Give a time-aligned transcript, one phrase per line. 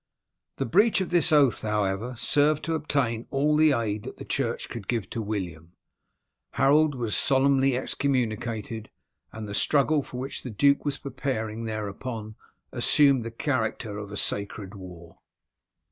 [0.57, 4.67] The breach of this oath, however, served to obtain all the aid that the church
[4.67, 5.73] could give to William.
[6.53, 8.89] Harold was solemnly excommunicated,
[9.31, 12.33] and the struggle for which the duke was preparing thereupon
[12.71, 15.19] assumed the character of a sacred war.